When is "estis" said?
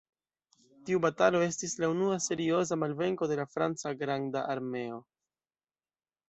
1.47-1.75